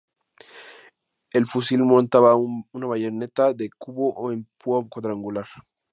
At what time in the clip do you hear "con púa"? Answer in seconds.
4.15-4.83